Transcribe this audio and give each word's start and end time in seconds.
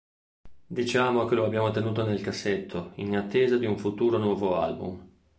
Diciamo 0.65 1.25
che 1.25 1.35
lo 1.35 1.45
abbiamo 1.45 1.69
tenuto 1.69 2.03
nel 2.03 2.21
cassetto 2.21 2.93
in 2.95 3.15
attesa 3.15 3.57
di 3.59 3.67
un 3.67 3.77
futuro 3.77 4.17
nuovo 4.17 4.57
album. 4.57 5.07